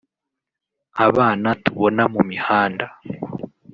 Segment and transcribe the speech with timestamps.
[1.07, 2.85] Abana tubona mu mihanda